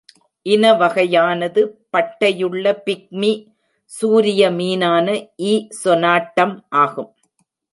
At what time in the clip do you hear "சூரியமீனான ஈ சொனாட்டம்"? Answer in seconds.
3.91-6.55